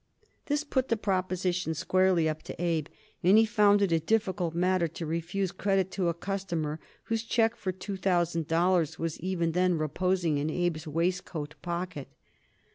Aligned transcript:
This 0.47 0.63
put 0.63 0.87
the 0.89 0.97
proposition 0.97 1.75
squarely 1.75 2.27
up 2.27 2.41
to 2.49 2.59
Abe, 2.59 2.87
and 3.21 3.37
he 3.37 3.45
found 3.45 3.83
it 3.83 3.91
a 3.91 3.99
difficult 3.99 4.55
matter 4.55 4.87
to 4.87 5.05
refuse 5.05 5.51
credit 5.51 5.91
to 5.91 6.09
a 6.09 6.13
customer 6.15 6.79
whose 7.03 7.21
check 7.23 7.55
for 7.55 7.71
two 7.71 7.97
thousand 7.97 8.47
dollars 8.47 8.97
was 8.97 9.19
even 9.19 9.51
then 9.51 9.77
reposing 9.77 10.39
in 10.39 10.49
Abe's 10.49 10.87
waistcoat 10.87 11.53
pocket. 11.61 12.07